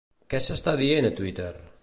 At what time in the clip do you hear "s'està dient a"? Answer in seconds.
0.45-1.13